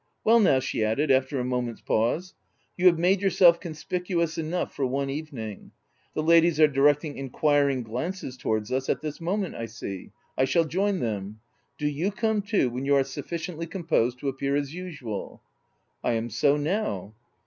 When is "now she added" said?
0.39-1.11